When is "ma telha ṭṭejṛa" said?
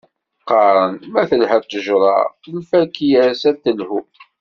1.11-2.17